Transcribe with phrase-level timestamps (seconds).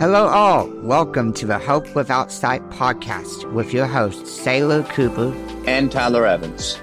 [0.00, 0.68] Hello, all.
[0.82, 5.34] Welcome to the Hope Without Sight podcast with your hosts, Saylor Cooper
[5.66, 6.78] and Tyler Evans.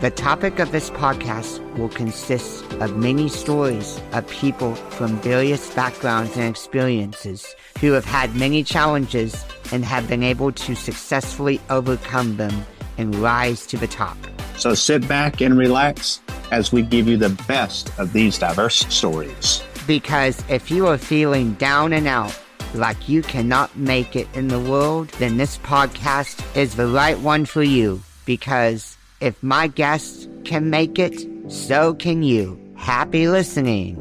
[0.00, 6.36] The topic of this podcast will consist of many stories of people from various backgrounds
[6.36, 12.64] and experiences who have had many challenges and have been able to successfully overcome them
[12.96, 14.16] and rise to the top.
[14.56, 16.20] So sit back and relax
[16.52, 19.64] as we give you the best of these diverse stories.
[19.88, 22.38] Because if you are feeling down and out,
[22.74, 27.44] like you cannot make it in the world, then this podcast is the right one
[27.44, 28.02] for you.
[28.24, 32.58] Because if my guests can make it, so can you.
[32.76, 33.96] Happy listening.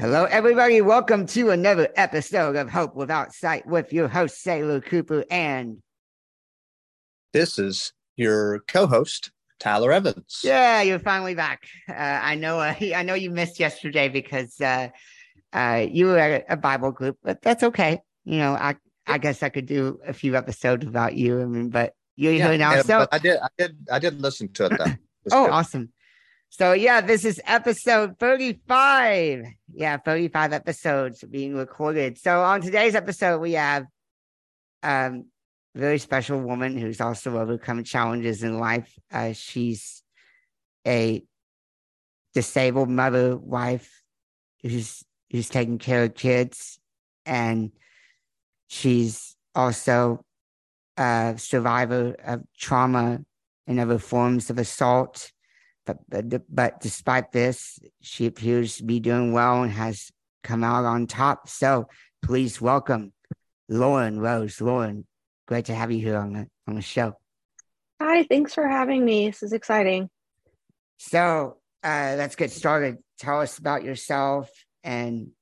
[0.00, 0.80] Hello, everybody.
[0.80, 5.78] Welcome to another episode of Hope Without Sight with your host, Saylor Cooper, and
[7.32, 10.40] this is your co-host, Tyler Evans.
[10.44, 11.64] Yeah, you're finally back.
[11.88, 12.60] Uh, I know.
[12.60, 14.90] Uh, I know you missed yesterday because uh,
[15.52, 18.00] uh, you were at a Bible group, but that's okay.
[18.24, 21.40] You know, I I guess I could do a few episodes about you.
[21.40, 22.74] I mean, but you're yeah, here now.
[22.74, 23.38] Yeah, so I did.
[23.38, 23.76] I did.
[23.90, 24.78] I did listen to it.
[24.78, 24.84] Though.
[25.32, 25.52] oh, good.
[25.52, 25.92] awesome.
[26.50, 29.44] So yeah, this is episode 35.
[29.74, 32.18] Yeah, 35 episodes being recorded.
[32.18, 33.86] So on today's episode, we have
[34.82, 35.26] um
[35.74, 38.92] very special woman who's also overcome challenges in life.
[39.12, 40.02] Uh, she's
[40.86, 41.22] a
[42.34, 44.02] disabled mother, wife
[44.62, 46.78] who's who's taking care of kids,
[47.26, 47.72] and
[48.68, 50.24] she's also
[50.96, 53.20] a survivor of trauma
[53.66, 55.32] and other forms of assault.
[55.86, 60.10] But, but, but despite this, she appears to be doing well and has
[60.42, 61.48] come out on top.
[61.48, 61.88] So
[62.22, 63.12] please welcome
[63.68, 64.60] Lauren Rose.
[64.60, 65.06] Lauren,
[65.46, 67.14] great to have you here on the on the show.
[68.00, 69.26] Hi, thanks for having me.
[69.26, 70.10] This is exciting.
[70.98, 72.98] So uh, let's get started.
[73.18, 74.50] Tell us about yourself
[74.88, 75.32] and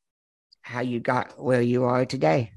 [0.61, 2.51] how you got where you are today.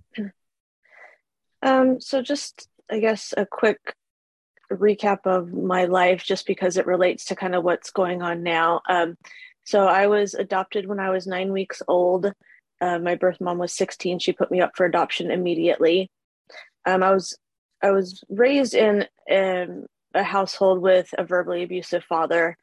[1.62, 3.94] Um, so just I guess a quick
[4.72, 8.82] recap of my life, just because it relates to kind of what's going on now.
[8.90, 9.18] Um,
[9.66, 12.34] so I was adopted when I was nine weeks old.
[12.82, 14.18] Uh, my birth mom was 16.
[14.18, 16.10] She put me up for adoption immediately.
[16.88, 17.38] Um, I was
[17.84, 19.86] I was raised in, in
[20.16, 22.58] a household with a verbally abusive father,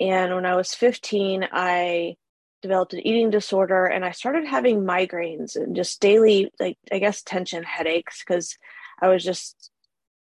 [0.00, 2.16] and when I was 15, I
[2.64, 7.20] developed an eating disorder, and I started having migraines and just daily, like I guess,
[7.20, 8.56] tension headaches because
[9.02, 9.70] I was just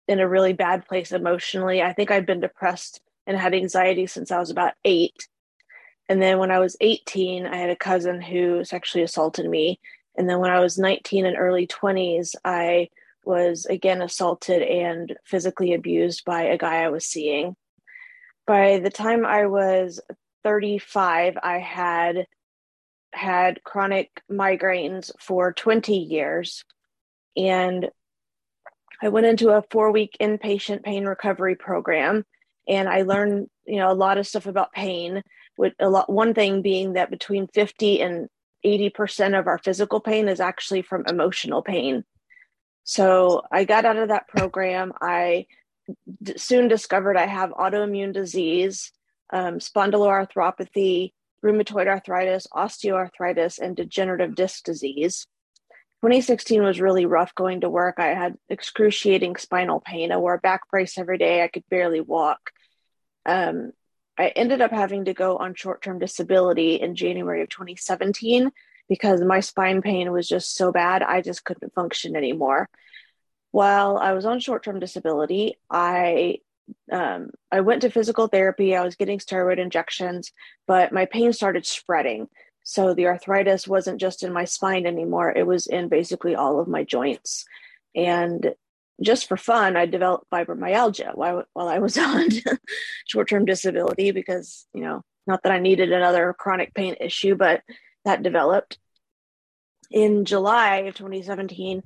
[0.08, 1.82] in a really bad place emotionally.
[1.82, 5.28] I think I'd been depressed and had anxiety since I was about eight.
[6.08, 9.78] And then when I was 18, I had a cousin who sexually assaulted me.
[10.16, 12.88] And then when I was 19 and early 20s, I
[13.24, 17.54] was again assaulted and physically abused by a guy I was seeing.
[18.48, 20.00] By the time I was
[20.46, 22.24] 35, I had
[23.12, 26.62] had chronic migraines for 20 years.
[27.36, 27.88] And
[29.02, 32.24] I went into a four week inpatient pain recovery program
[32.68, 35.20] and I learned, you know, a lot of stuff about pain.
[35.58, 38.28] With a lot, one thing being that between 50 and
[38.64, 42.04] 80% of our physical pain is actually from emotional pain.
[42.84, 44.92] So I got out of that program.
[45.00, 45.46] I
[46.22, 48.92] d- soon discovered I have autoimmune disease,
[49.32, 51.12] um, spondyloarthropathy,
[51.44, 55.26] rheumatoid arthritis, osteoarthritis, and degenerative disc disease.
[56.02, 57.96] 2016 was really rough going to work.
[57.98, 60.12] I had excruciating spinal pain.
[60.12, 61.42] I wore a back brace every day.
[61.42, 62.50] I could barely walk.
[63.24, 63.72] Um,
[64.18, 68.50] I ended up having to go on short term disability in January of 2017
[68.88, 72.68] because my spine pain was just so bad, I just couldn't function anymore.
[73.50, 76.38] While I was on short term disability, I
[76.90, 78.74] um, I went to physical therapy.
[78.76, 80.32] I was getting steroid injections,
[80.66, 82.28] but my pain started spreading.
[82.62, 86.66] So the arthritis wasn't just in my spine anymore, it was in basically all of
[86.66, 87.44] my joints.
[87.94, 88.54] And
[89.00, 92.28] just for fun, I developed fibromyalgia while, while I was on
[93.06, 97.62] short term disability because, you know, not that I needed another chronic pain issue, but
[98.04, 98.78] that developed.
[99.90, 101.82] In July of 2017,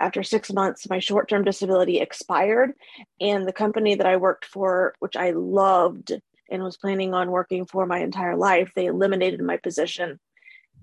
[0.00, 2.72] after six months, my short term disability expired.
[3.20, 6.12] And the company that I worked for, which I loved
[6.50, 10.18] and was planning on working for my entire life, they eliminated my position.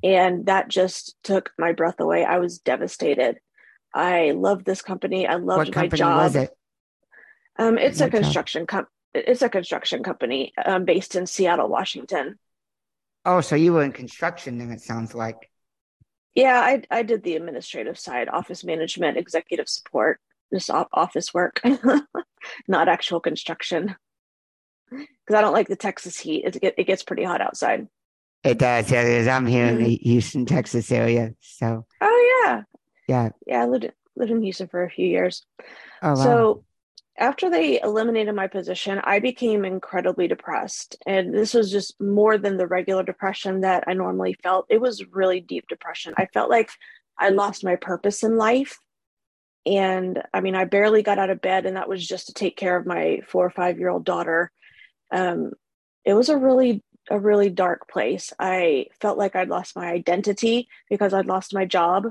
[0.03, 2.23] And that just took my breath away.
[2.23, 3.39] I was devastated.
[3.93, 5.27] I loved this company.
[5.27, 6.23] I loved my job.
[6.23, 6.51] Was it?
[7.57, 8.85] Um, it's a construction com-
[9.15, 12.37] it's a construction company um, based in Seattle, Washington.
[13.25, 15.49] Oh, so you were in construction then it sounds like.
[16.37, 20.19] Yeah, I I did the administrative side, office management, executive support,
[20.53, 21.59] just office work,
[22.67, 23.95] not actual construction.
[24.91, 26.45] Because I don't like the Texas heat.
[26.45, 27.87] It, it gets pretty hot outside.
[28.43, 28.91] It does.
[28.91, 30.09] Yeah, because I'm here in the mm-hmm.
[30.09, 31.33] Houston, Texas area.
[31.41, 31.87] So.
[32.01, 32.61] Oh yeah.
[33.07, 33.29] Yeah.
[33.47, 35.43] Yeah, I lived lived in Houston for a few years.
[36.03, 36.15] Oh, wow.
[36.15, 36.63] So
[37.17, 40.97] after they eliminated my position, I became incredibly depressed.
[41.05, 44.67] And this was just more than the regular depression that I normally felt.
[44.69, 46.13] It was really deep depression.
[46.17, 46.69] I felt like
[47.17, 48.79] I lost my purpose in life.
[49.65, 52.55] And I mean, I barely got out of bed, and that was just to take
[52.55, 54.51] care of my four or five year old daughter.
[55.11, 55.51] Um,
[56.05, 58.31] it was a really, a really dark place.
[58.39, 62.05] I felt like I'd lost my identity because I'd lost my job,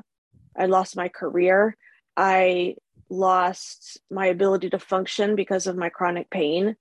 [0.57, 1.77] I lost my career.
[2.17, 2.77] I
[3.09, 6.77] lost my ability to function because of my chronic pain.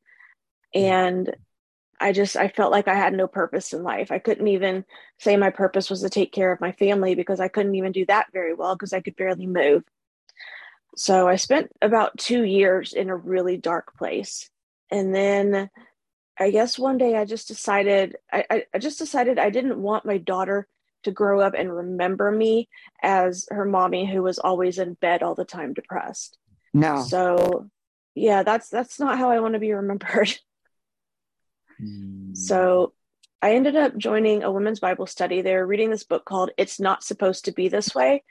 [0.73, 1.35] And
[1.99, 4.11] I just I felt like I had no purpose in life.
[4.11, 4.85] I couldn't even
[5.19, 8.05] say my purpose was to take care of my family because I couldn't even do
[8.07, 9.83] that very well because I could barely move.
[10.97, 14.49] So I spent about 2 years in a really dark place.
[14.91, 15.69] And then
[16.37, 20.17] I guess one day I just decided I, I just decided I didn't want my
[20.17, 20.67] daughter
[21.05, 22.69] to grow up and remember me
[23.01, 26.37] as her mommy who was always in bed all the time depressed.
[26.73, 27.01] no.
[27.01, 27.69] So
[28.15, 30.37] yeah, that's that's not how I want to be remembered.
[31.81, 32.37] Mm.
[32.37, 32.91] So
[33.41, 35.41] I ended up joining a women's Bible study.
[35.41, 38.23] They were reading this book called It's Not Supposed to Be This Way,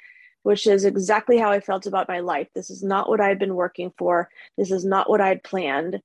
[0.42, 2.48] which is exactly how I felt about my life.
[2.54, 4.28] This is not what I'd been working for.
[4.58, 6.00] This is not what I'd planned.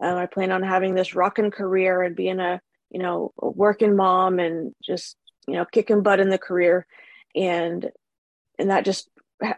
[0.00, 2.60] Um, I planned on having this rocking career and being a,
[2.90, 5.16] you know, a working mom and just,
[5.46, 6.86] you know, kicking butt in the career.
[7.34, 7.90] And
[8.58, 9.08] and that just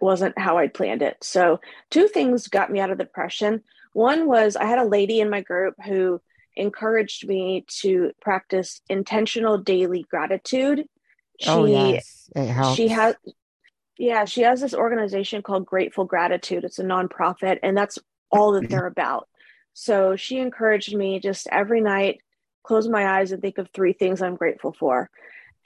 [0.01, 1.19] wasn't how I'd planned it.
[1.23, 1.61] So
[1.91, 3.63] two things got me out of depression.
[3.93, 6.21] One was I had a lady in my group who
[6.57, 10.81] encouraged me to practice intentional daily gratitude.
[10.81, 10.85] Oh,
[11.39, 12.31] she oh, yes.
[12.35, 12.77] It helps.
[12.77, 13.15] she has
[13.97, 16.65] yeah, she has this organization called Grateful Gratitude.
[16.65, 17.99] It's a nonprofit and that's
[18.31, 19.29] all that they're about.
[19.73, 22.21] So she encouraged me just every night
[22.65, 25.11] close my eyes and think of three things I'm grateful for.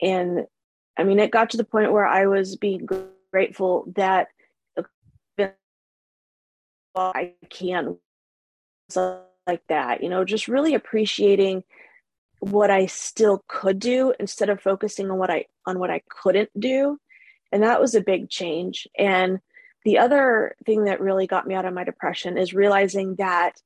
[0.01, 0.47] And
[0.97, 2.87] I mean, it got to the point where I was being
[3.31, 4.27] grateful that
[6.95, 7.97] I can
[9.47, 11.63] like that, you know, just really appreciating
[12.39, 16.49] what I still could do instead of focusing on what I on what I couldn't
[16.57, 16.99] do.
[17.51, 18.87] And that was a big change.
[18.97, 19.39] And
[19.83, 23.61] the other thing that really got me out of my depression is realizing that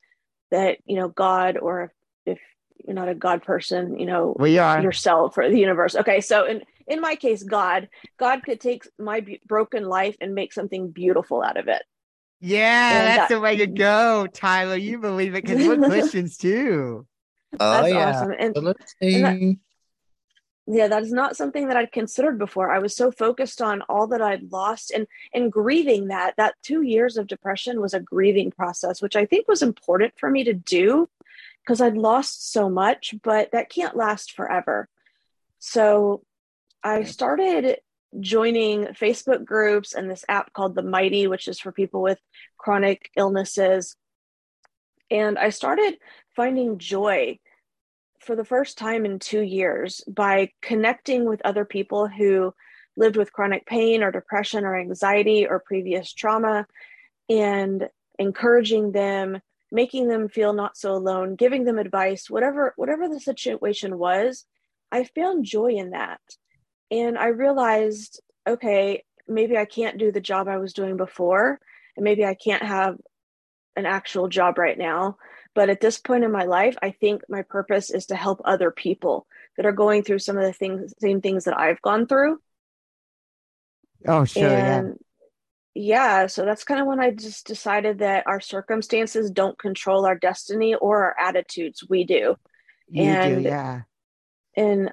[0.51, 1.91] that, you know, God or
[2.85, 4.81] you're not a God person, you know, we are.
[4.81, 5.95] yourself or the universe.
[5.95, 7.87] Okay, so in in my case, God,
[8.17, 11.81] God could take my b- broken life and make something beautiful out of it.
[12.41, 14.75] Yeah, And that's that- the way to go, Tyler.
[14.75, 17.07] You believe it because we're Christians too.
[17.59, 18.09] Oh, That's yeah.
[18.09, 18.33] awesome.
[18.37, 19.57] And So let's and that-
[20.65, 22.71] yeah, that is not something that I'd considered before.
[22.71, 26.35] I was so focused on all that I'd lost and and grieving that.
[26.37, 30.29] That two years of depression was a grieving process, which I think was important for
[30.29, 31.09] me to do
[31.63, 34.89] because I'd lost so much, but that can't last forever.
[35.59, 36.23] So
[36.83, 37.77] I started
[38.19, 42.19] joining Facebook groups and this app called The Mighty, which is for people with
[42.57, 43.95] chronic illnesses.
[45.09, 45.97] And I started
[46.35, 47.39] finding joy
[48.19, 52.53] for the first time in two years by connecting with other people who
[52.95, 56.67] lived with chronic pain or depression or anxiety or previous trauma
[57.29, 57.89] and
[58.19, 59.39] encouraging them
[59.73, 64.45] making them feel not so alone giving them advice whatever whatever the situation was
[64.91, 66.21] i found joy in that
[66.91, 71.59] and i realized okay maybe i can't do the job i was doing before
[71.97, 72.95] and maybe i can't have
[73.75, 75.17] an actual job right now
[75.55, 78.69] but at this point in my life i think my purpose is to help other
[78.69, 79.25] people
[79.57, 82.37] that are going through some of the things same things that i've gone through
[84.05, 84.43] Oh, sure.
[84.43, 84.79] Yeah.
[84.79, 85.12] and yeah
[85.75, 90.75] so that's kind of when i just decided that our circumstances don't control our destiny
[90.75, 92.35] or our attitudes we do
[92.89, 93.49] You and- do.
[93.49, 93.81] Yeah.
[94.55, 94.91] and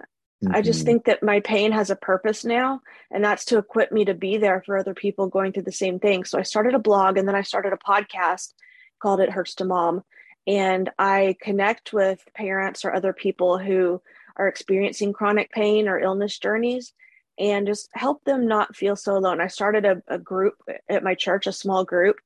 [0.50, 0.86] I just Mhm.
[0.86, 4.38] think that my pain has a purpose now, and that's to equip me to be
[4.38, 6.24] there for other people going through the same thing.
[6.24, 8.54] So I started a blog and then I started a podcast
[9.02, 10.02] called It Hurts to Mom.
[10.46, 14.00] And I connect with parents or other people who
[14.36, 16.94] are experiencing chronic pain or illness journeys
[17.40, 19.40] and just help them not feel so alone.
[19.40, 20.54] I started a, a group
[20.88, 22.16] at my church, a small group,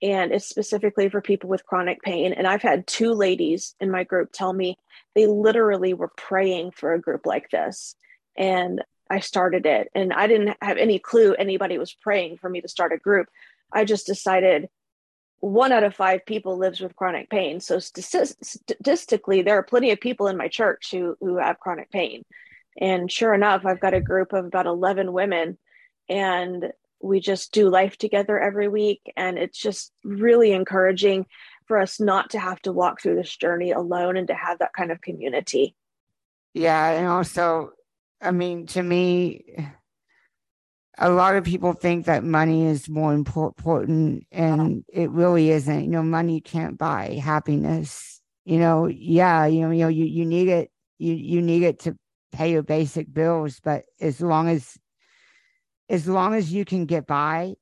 [0.00, 2.32] and it's specifically for people with chronic pain.
[2.32, 4.78] And I've had two ladies in my group tell me
[5.14, 7.96] they literally were praying for a group like this.
[8.36, 12.60] And I started it, and I didn't have any clue anybody was praying for me
[12.62, 13.26] to start a group.
[13.72, 14.68] I just decided
[15.40, 17.58] one out of five people lives with chronic pain.
[17.58, 22.24] So statistically, there are plenty of people in my church who who have chronic pain.
[22.78, 25.58] And sure enough, I've got a group of about 11 women,
[26.08, 29.00] and we just do life together every week.
[29.16, 31.26] And it's just really encouraging
[31.66, 34.72] for us not to have to walk through this journey alone and to have that
[34.72, 35.74] kind of community.
[36.54, 37.72] Yeah, and also
[38.22, 39.44] I mean, to me,
[40.96, 45.84] a lot of people think that money is more important, and it really isn't.
[45.84, 48.20] You know, money can't buy happiness.
[48.44, 50.70] You know, yeah, you know, you know, you, you need it.
[50.98, 51.96] You you need it to
[52.32, 54.78] pay your basic bills, but as long as
[55.88, 57.54] as long as you can get by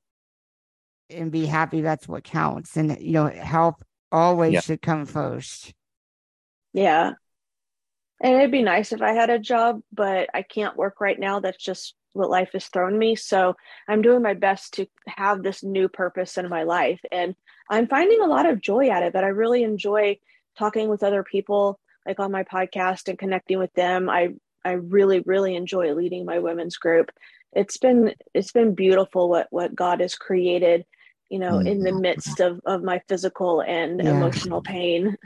[1.10, 2.76] and be happy, that's what counts.
[2.76, 4.60] And you know, health always yeah.
[4.60, 5.74] should come first.
[6.72, 7.12] Yeah.
[8.20, 11.40] And it'd be nice if I had a job, but I can't work right now.
[11.40, 13.16] That's just what life has thrown me.
[13.16, 13.56] So
[13.88, 17.00] I'm doing my best to have this new purpose in my life.
[17.10, 17.34] And
[17.68, 20.18] I'm finding a lot of joy at it, but I really enjoy
[20.58, 24.10] talking with other people like on my podcast and connecting with them.
[24.10, 24.30] I
[24.64, 27.10] I really, really enjoy leading my women's group.
[27.52, 30.84] It's been it's been beautiful what what God has created,
[31.28, 31.66] you know, mm-hmm.
[31.66, 34.10] in the midst of of my physical and yeah.
[34.10, 35.16] emotional pain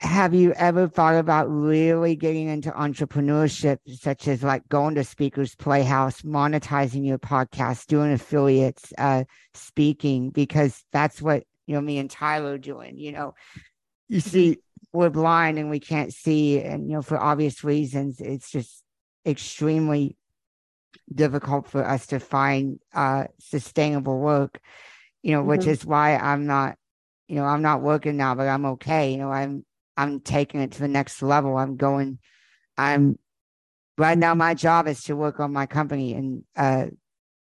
[0.00, 5.56] have you ever thought about really getting into entrepreneurship, such as like going to Speakers
[5.56, 9.24] Playhouse, monetizing your podcast, doing affiliates, uh,
[9.54, 10.30] speaking?
[10.30, 12.96] Because that's what you know me and Tyler are doing.
[12.96, 13.34] You know,
[14.08, 14.28] you mm-hmm.
[14.28, 14.58] see,
[14.92, 18.82] we're blind and we can't see, and you know, for obvious reasons, it's just
[19.26, 20.16] extremely
[21.12, 24.60] difficult for us to find uh, sustainable work.
[25.22, 25.48] You know, mm-hmm.
[25.48, 26.76] which is why I'm not
[27.28, 29.12] you know, I'm not working now, but I'm okay.
[29.12, 29.64] You know, I'm
[29.96, 31.56] I'm taking it to the next level.
[31.56, 32.18] I'm going,
[32.76, 33.18] I'm
[33.98, 36.14] right now, my job is to work on my company.
[36.14, 36.86] And uh,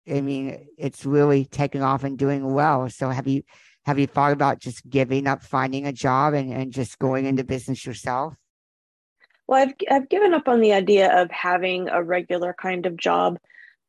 [0.08, 2.90] I mean, it's really taking off and doing well.
[2.90, 3.44] So have you,
[3.86, 7.44] have you thought about just giving up finding a job and, and just going into
[7.44, 8.34] business yourself?
[9.48, 13.38] Well, I've, I've given up on the idea of having a regular kind of job.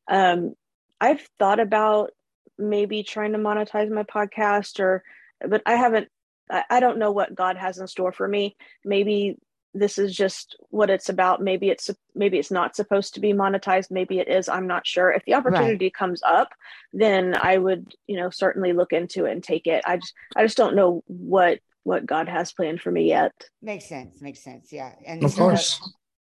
[0.09, 0.55] Um,
[1.01, 2.11] I've thought about
[2.59, 5.03] maybe trying to monetize my podcast or,
[5.41, 6.09] but I haven't
[6.51, 8.57] I, I don't know what God has in store for me.
[8.85, 9.37] Maybe
[9.75, 11.43] this is just what it's about.
[11.43, 13.91] Maybe it's maybe it's not supposed to be monetized.
[13.91, 14.49] Maybe it is.
[14.49, 15.11] I'm not sure.
[15.11, 15.95] If the opportunity right.
[15.95, 16.49] comes up
[16.95, 19.83] then i would you know certainly look into it and take it.
[19.85, 23.33] I just i just don't know what what god has planned for me yet.
[23.61, 24.23] Makes sense.
[24.23, 24.73] Makes sense.
[24.73, 24.93] Yeah.
[25.05, 25.81] And of so, course.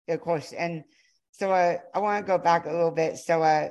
[0.08, 0.52] Uh, of course.
[0.52, 0.82] And
[1.30, 3.18] so uh, i want to go back a little bit.
[3.18, 3.68] So uh,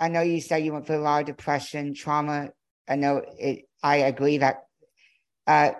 [0.00, 2.50] i know you said you went through a lot of depression trauma.
[2.88, 4.64] I know it i agree that
[5.46, 5.72] uh,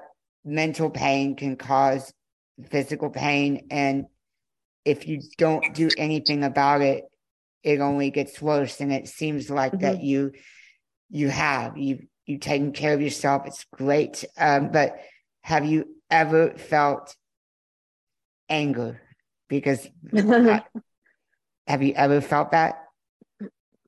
[0.45, 2.13] mental pain can cause
[2.67, 3.67] physical pain.
[3.71, 4.07] And
[4.85, 7.05] if you don't do anything about it,
[7.63, 8.81] it only gets worse.
[8.81, 9.83] And it seems like mm-hmm.
[9.83, 10.33] that you
[11.11, 13.47] you have you you taken care of yourself.
[13.47, 14.25] It's great.
[14.37, 14.99] Um, but
[15.43, 17.17] have you ever felt
[18.49, 19.01] anger?
[19.49, 22.85] Because have you ever felt that?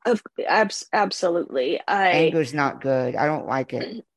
[0.07, 1.81] Of abs- absolutely.
[1.87, 3.15] I anger's not good.
[3.15, 4.05] I don't like it.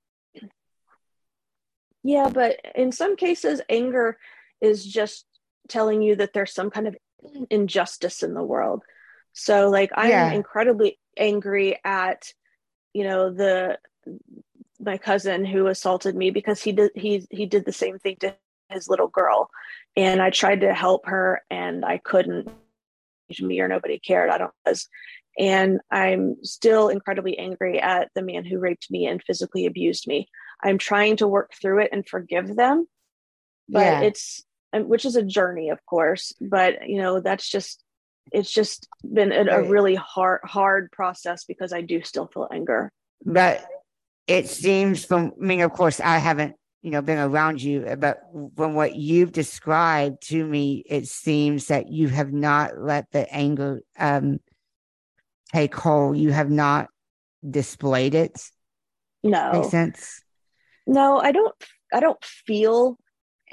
[2.05, 4.17] Yeah, but in some cases, anger
[4.63, 5.25] is just
[5.67, 6.95] telling you that there's some kind of
[7.49, 8.81] injustice in the world.
[9.33, 10.31] So, like, I'm yeah.
[10.31, 12.31] incredibly angry at,
[12.93, 13.77] you know, the
[14.79, 18.35] my cousin who assaulted me because he did he he did the same thing to
[18.69, 19.49] his little girl,
[19.95, 22.49] and I tried to help her and I couldn't.
[23.39, 24.29] Me or nobody cared.
[24.29, 24.87] I don't was,
[25.39, 30.27] and I'm still incredibly angry at the man who raped me and physically abused me.
[30.61, 32.85] I'm trying to work through it and forgive them.
[33.67, 34.01] But yeah.
[34.01, 36.33] it's which is a journey, of course.
[36.41, 37.83] But you know, that's just
[38.31, 42.91] it's just been a, a really hard hard process because I do still feel anger.
[43.25, 43.65] But
[44.27, 48.19] it seems from I mean, of course, I haven't you know been around you, but
[48.55, 53.81] from what you've described to me, it seems that you have not let the anger
[53.97, 54.39] um,
[55.51, 56.17] take hold.
[56.17, 56.87] You have not
[57.47, 58.41] displayed it.
[59.23, 60.21] No, makes sense.
[60.87, 61.55] No, I don't
[61.93, 62.97] I don't feel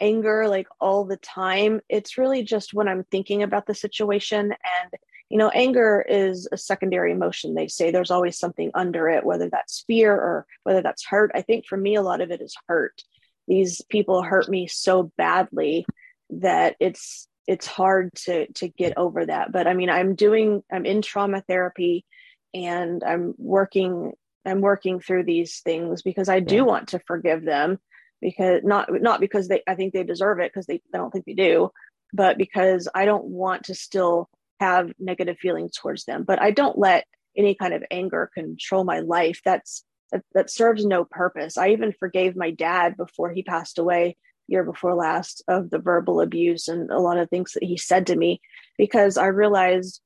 [0.01, 1.81] anger like all the time.
[1.89, 4.91] It's really just when I'm thinking about the situation and
[5.31, 7.55] you know, anger is a secondary emotion.
[7.55, 11.31] They say there's always something under it, whether that's fear or whether that's hurt.
[11.35, 13.01] I think for me, a lot of it is hurt.
[13.47, 15.87] These people hurt me so badly
[16.31, 19.53] that it's it's hard to to get over that.
[19.53, 22.05] But I mean, I'm doing I'm in trauma therapy
[22.53, 24.13] and I'm working
[24.45, 27.79] I'm working through these things because I do want to forgive them
[28.21, 31.25] because not not because they I think they deserve it because they I don't think
[31.25, 31.71] they do,
[32.13, 34.29] but because I don't want to still
[34.61, 36.25] have negative feelings towards them.
[36.25, 39.41] But I don't let any kind of anger control my life.
[39.45, 41.57] That's that, that serves no purpose.
[41.57, 44.17] I even forgave my dad before he passed away
[44.49, 48.09] year before last of the verbal abuse and a lot of things that he said
[48.09, 48.41] to me
[48.77, 50.01] because I realized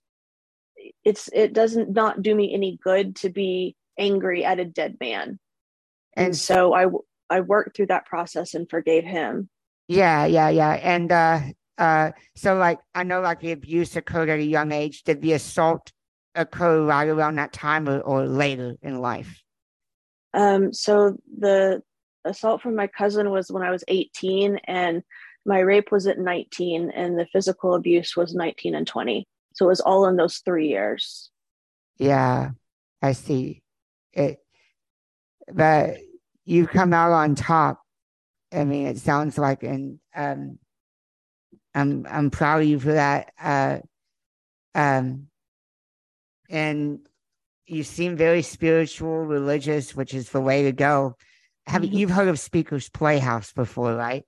[1.02, 5.38] it's it doesn't not do me any good to be angry at a dead man.
[6.14, 6.38] And mm.
[6.38, 6.86] so I
[7.30, 9.48] I worked through that process and forgave him.
[9.88, 10.72] Yeah, yeah, yeah.
[10.72, 11.40] And uh
[11.76, 15.02] uh, so like I know like the abuse occurred at a young age.
[15.04, 15.92] Did the assault
[16.34, 19.42] occur right around that time or, or later in life?
[20.32, 21.82] Um, so the
[22.24, 25.02] assault from my cousin was when I was 18, and
[25.46, 29.26] my rape was at 19, and the physical abuse was 19 and 20.
[29.54, 31.30] So it was all in those three years.
[31.98, 32.50] Yeah,
[33.02, 33.62] I see.
[34.12, 34.38] It,
[35.52, 35.98] but
[36.44, 37.80] you come out on top.
[38.52, 40.58] I mean, it sounds like, and um,
[41.74, 43.32] I'm I'm proud of you for that.
[43.40, 43.78] Uh,
[44.74, 45.28] um,
[46.48, 47.00] and
[47.66, 51.16] you seem very spiritual, religious, which is the way to go.
[51.66, 51.94] Have mm-hmm.
[51.94, 54.24] you've heard of Speaker's Playhouse before, right?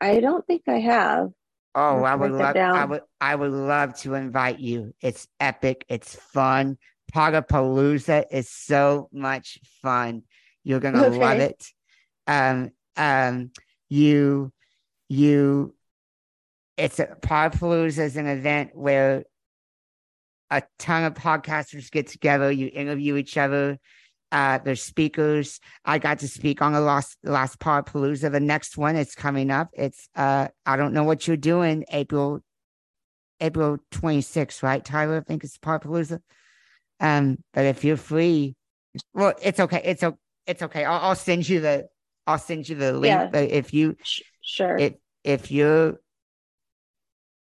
[0.00, 1.30] I don't think I have.
[1.74, 4.94] Oh, I would love I would I would love to invite you.
[5.00, 6.78] It's epic, it's fun.
[7.12, 10.22] Podapalooza is so much fun.
[10.66, 11.18] You're gonna okay.
[11.18, 11.64] love it.
[12.26, 13.52] Um um
[13.88, 14.52] you
[15.08, 15.76] you
[16.76, 19.24] it's a Podapalooza is an event where
[20.50, 23.78] a ton of podcasters get together, you interview each other.
[24.32, 25.60] Uh, there's speakers.
[25.84, 28.32] I got to speak on the last last Podapalooza.
[28.32, 29.68] The next one is coming up.
[29.72, 31.84] It's uh, I don't know what you're doing.
[31.92, 32.40] April
[33.40, 35.18] April 26th, right, Tyler?
[35.18, 36.18] I think it's Podapalooza.
[36.98, 38.56] Um, but if you're free,
[39.14, 39.82] well, it's okay.
[39.84, 40.16] It's okay.
[40.46, 40.84] It's okay.
[40.84, 41.88] I'll, I'll send you the
[42.26, 43.12] I'll send you the link.
[43.12, 43.28] Yeah.
[43.30, 43.96] But if you
[44.42, 45.98] sure if if you're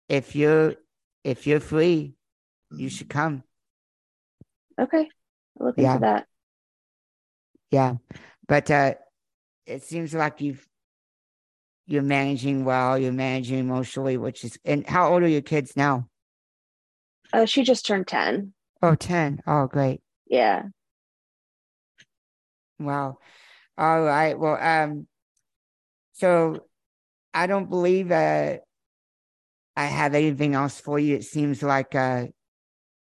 [0.08, 0.74] if you're
[1.24, 2.14] if you're free,
[2.70, 3.42] you should come.
[4.80, 5.08] Okay.
[5.60, 5.94] I'll look yeah.
[5.94, 6.26] into that.
[7.70, 7.96] Yeah.
[8.46, 8.94] But uh
[9.66, 10.66] it seems like you've
[11.86, 16.08] you're managing well, you're managing emotionally, which is and how old are your kids now?
[17.32, 18.52] Uh she just turned 10.
[18.82, 19.40] Oh, 10.
[19.46, 20.00] Oh, great.
[20.28, 20.64] Yeah.
[22.78, 23.18] Wow.
[23.78, 24.38] All right.
[24.38, 25.06] Well, um,
[26.12, 26.66] so
[27.34, 28.56] I don't believe uh
[29.78, 31.16] I have anything else for you.
[31.16, 32.26] It seems like uh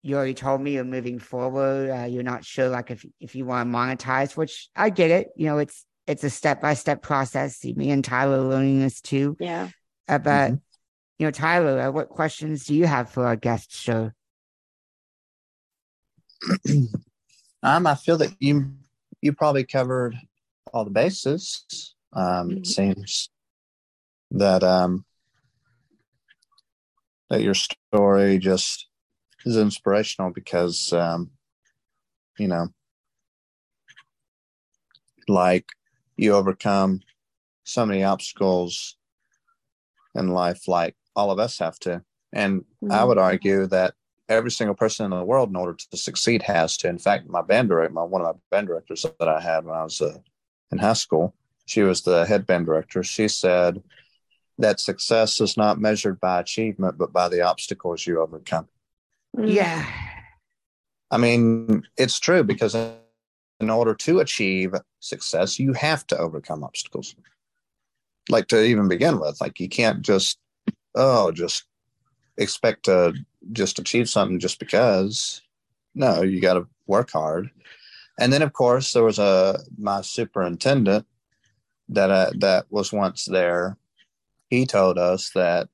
[0.03, 1.91] you already told me you're moving forward.
[1.91, 5.28] Uh, you're not sure, like if if you want to monetize, which I get it.
[5.37, 7.57] You know, it's it's a step by step process.
[7.57, 9.37] See me and Tyler learning this too.
[9.41, 9.71] Yeah.
[10.07, 10.54] Uh, but mm-hmm.
[11.19, 14.13] you know, Tyler, uh, what questions do you have for our guest show?
[17.63, 18.73] um, I feel that you
[19.23, 20.17] you probably covered
[20.73, 21.95] all the bases.
[22.13, 22.59] Um, mm-hmm.
[22.59, 23.31] It seems
[24.31, 25.04] that um
[27.31, 28.89] that your story just
[29.45, 31.31] is inspirational because um,
[32.39, 32.69] you know
[35.28, 35.67] like
[36.17, 37.00] you overcome
[37.65, 38.97] so many obstacles
[40.15, 42.02] in life like all of us have to
[42.33, 42.93] and mm-hmm.
[42.93, 43.93] i would argue that
[44.28, 47.43] every single person in the world in order to succeed has to in fact my
[47.43, 50.19] band director my, one of my band directors that i had when i was uh,
[50.71, 51.34] in high school
[51.67, 53.82] she was the head band director she said
[54.58, 58.69] that success is not measured by achievement but by the obstacles you overcome
[59.36, 59.54] Mm.
[59.54, 59.86] Yeah.
[61.10, 67.14] I mean, it's true because in order to achieve success, you have to overcome obstacles.
[68.28, 70.38] Like to even begin with, like you can't just,
[70.95, 71.64] oh, just
[72.39, 73.13] expect to
[73.53, 75.43] just achieve something just because.
[75.95, 77.51] No, you got to work hard.
[78.19, 81.07] And then, of course, there was a my superintendent
[81.91, 83.77] that uh, that was once there.
[84.49, 85.69] He told us that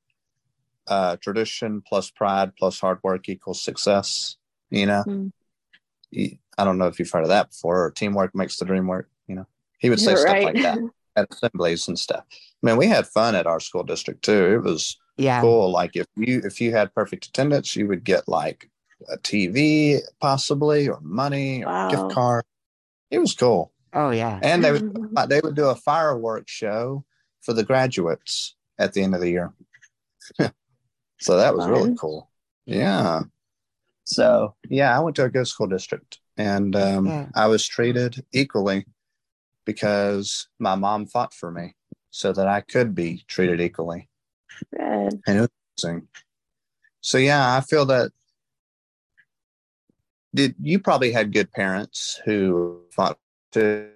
[0.86, 4.36] uh, tradition plus pride plus hard work equals success.
[4.70, 5.32] You know, mm.
[6.58, 7.84] I don't know if you've heard of that before.
[7.84, 9.08] Or teamwork makes the dream work.
[9.26, 9.46] You know,
[9.78, 10.44] he would say You're stuff right.
[10.44, 10.78] like that
[11.16, 12.24] at assemblies and stuff.
[12.30, 14.54] I mean, we had fun at our school district too.
[14.54, 15.70] It was yeah cool.
[15.70, 18.70] Like if you if you had perfect attendance, you would get like
[19.08, 21.90] a TV possibly or money or wow.
[21.90, 22.44] gift card.
[23.10, 23.72] It was cool.
[23.92, 27.04] Oh yeah, and they would they would do a fireworks show
[27.42, 29.52] for the graduates at the end of the year.
[31.24, 32.28] So that was really cool.
[32.66, 33.22] Yeah.
[34.04, 37.26] So yeah, I went to a good school district and um, yeah.
[37.34, 38.84] I was treated equally
[39.64, 41.76] because my mom fought for me
[42.10, 44.10] so that I could be treated equally.
[44.72, 45.22] Good.
[45.26, 45.50] And it
[45.82, 46.08] amazing.
[47.00, 48.12] So yeah, I feel that
[50.34, 53.18] did you probably had good parents who fought
[53.52, 53.90] to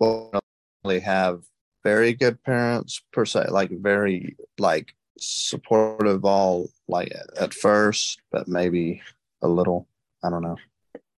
[0.00, 1.42] really have
[1.82, 9.02] very good parents per se, like very like supportive all like at first, but maybe
[9.42, 9.86] a little.
[10.22, 10.56] I don't know.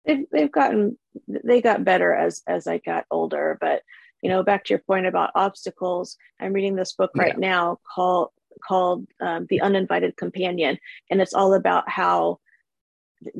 [0.04, 3.82] They've, they've gotten they got better as as I got older, but
[4.22, 6.16] you know, back to your point about obstacles.
[6.40, 7.48] I'm reading this book right yeah.
[7.48, 8.30] now called
[8.66, 10.78] called um, The Uninvited Companion,
[11.10, 12.38] and it's all about how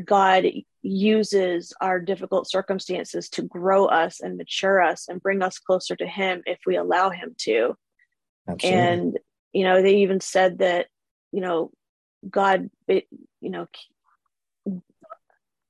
[0.05, 0.45] God
[0.83, 6.07] uses our difficult circumstances to grow us and mature us and bring us closer to
[6.07, 7.77] Him if we allow Him to.
[8.49, 8.81] Absolutely.
[8.81, 9.19] And
[9.53, 10.87] you know they even said that
[11.37, 11.71] you know,
[12.29, 13.03] God, you
[13.43, 13.67] know,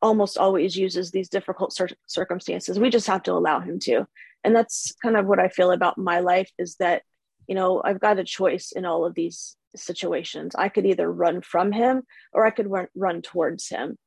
[0.00, 2.78] almost always uses these difficult cir- circumstances.
[2.78, 4.06] We just have to allow him to.
[4.44, 7.02] And that's kind of what I feel about my life is that,
[7.46, 10.54] you know, I've got a choice in all of these situations.
[10.56, 13.98] I could either run from him or I could run, run towards him.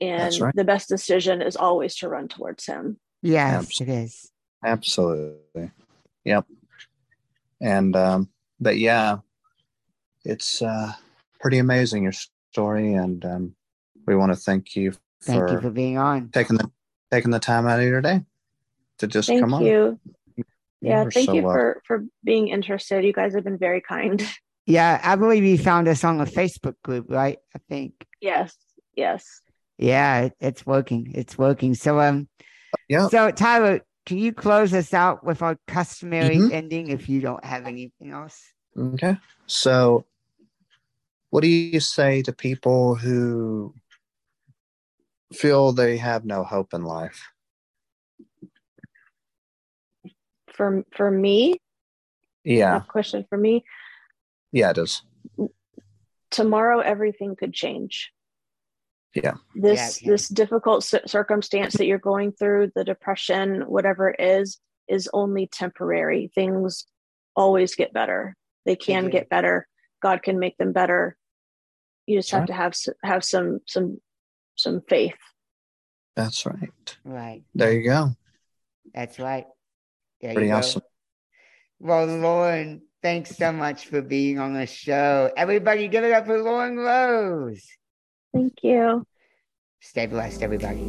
[0.00, 0.54] And right.
[0.54, 2.98] the best decision is always to run towards him.
[3.22, 4.30] Yeah, it is.
[4.64, 5.70] Absolutely.
[6.24, 6.46] Yep.
[7.60, 8.28] And, um,
[8.60, 9.18] but yeah,
[10.24, 10.92] it's, uh,
[11.40, 12.12] pretty amazing, your
[12.52, 12.94] story.
[12.94, 13.54] And, um,
[14.06, 16.28] we want to thank you For Thank for you for being on.
[16.30, 16.70] Taking the
[17.10, 18.22] taking the time out of your day
[18.98, 19.98] to just thank come you.
[20.86, 20.92] On.
[20.92, 23.04] Yeah, thank so you for for being interested.
[23.04, 24.22] You guys have been very kind.
[24.66, 27.36] Yeah, I believe you found us on a Facebook group, right?
[27.54, 28.06] I think.
[28.22, 28.56] Yes.
[28.96, 29.42] Yes.
[29.76, 31.12] Yeah, it, it's working.
[31.14, 31.74] It's working.
[31.74, 32.28] So um
[32.88, 33.08] yeah.
[33.08, 36.54] So Tyler, can you close us out with our customary mm-hmm.
[36.54, 38.42] ending if you don't have anything else?
[38.74, 39.18] Okay.
[39.46, 40.06] So
[41.30, 43.74] what do you say to people who
[45.32, 47.22] feel they have no hope in life?
[50.54, 51.56] For for me,
[52.44, 52.80] yeah.
[52.88, 53.64] question for me.
[54.52, 55.02] Yeah, it is.
[56.30, 58.12] Tomorrow, everything could change.
[59.14, 59.34] Yeah.
[59.54, 65.08] This yeah, this difficult circumstance that you're going through, the depression, whatever it is, is
[65.12, 66.30] only temporary.
[66.34, 66.86] Things
[67.36, 68.36] always get better.
[68.64, 69.68] They can get better.
[70.02, 71.16] God can make them better.
[72.06, 74.00] You just have to have have some some
[74.56, 75.16] some faith.
[76.16, 76.96] That's right.
[77.04, 77.42] Right.
[77.54, 78.10] There you go.
[78.94, 79.46] That's right.
[80.24, 80.80] There Pretty awesome.
[81.80, 85.30] Well, Lauren, thanks so much for being on the show.
[85.36, 87.62] Everybody, give it up for Lauren Rose.
[88.32, 89.06] Thank you.
[89.80, 90.80] Stay blessed, everybody.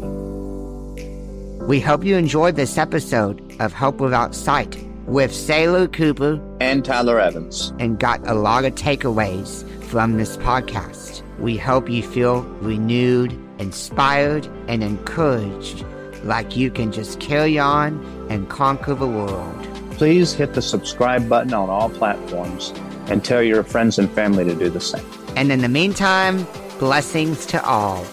[1.66, 7.20] We hope you enjoyed this episode of Hope Without Sight with Saylor Cooper and Tyler
[7.20, 11.24] Evans and got a lot of takeaways from this podcast.
[11.40, 15.84] We hope you feel renewed, inspired, and encouraged
[16.24, 19.68] like you can just carry on and conquer the world.
[19.92, 22.74] Please hit the subscribe button on all platforms
[23.08, 25.06] and tell your friends and family to do the same.
[25.36, 26.48] And in the meantime,
[26.80, 28.06] blessings to all.